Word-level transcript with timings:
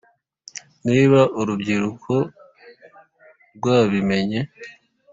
niba 0.87 1.21
urubyiruko 1.39 2.13
rwabimenye; 3.57 4.39